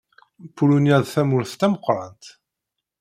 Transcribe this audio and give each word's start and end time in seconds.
Pulunya 0.55 0.97
d 1.03 1.05
tamurt 1.13 1.51
tameqrant. 1.59 2.23